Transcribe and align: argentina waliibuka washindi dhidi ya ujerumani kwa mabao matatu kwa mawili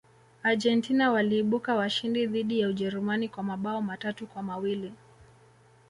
argentina 0.43 1.11
waliibuka 1.11 1.75
washindi 1.75 2.27
dhidi 2.27 2.59
ya 2.59 2.67
ujerumani 2.67 3.29
kwa 3.29 3.43
mabao 3.43 3.81
matatu 3.81 4.27
kwa 4.27 4.43
mawili 4.43 4.93